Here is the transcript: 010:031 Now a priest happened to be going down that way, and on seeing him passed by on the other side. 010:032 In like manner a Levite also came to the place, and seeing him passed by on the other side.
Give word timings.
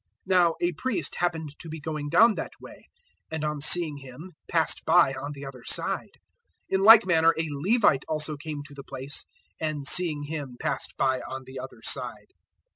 010:031 0.01 0.07
Now 0.27 0.55
a 0.59 0.71
priest 0.71 1.15
happened 1.17 1.49
to 1.59 1.69
be 1.69 1.79
going 1.79 2.09
down 2.09 2.33
that 2.33 2.53
way, 2.59 2.87
and 3.29 3.43
on 3.43 3.61
seeing 3.61 3.97
him 3.97 4.31
passed 4.49 4.83
by 4.83 5.13
on 5.13 5.33
the 5.33 5.45
other 5.45 5.63
side. 5.63 6.09
010:032 6.71 6.71
In 6.71 6.83
like 6.83 7.05
manner 7.05 7.29
a 7.37 7.45
Levite 7.51 8.05
also 8.07 8.35
came 8.35 8.63
to 8.63 8.73
the 8.73 8.83
place, 8.83 9.25
and 9.59 9.85
seeing 9.87 10.23
him 10.23 10.57
passed 10.59 10.97
by 10.97 11.19
on 11.27 11.43
the 11.43 11.59
other 11.59 11.83
side. 11.83 12.31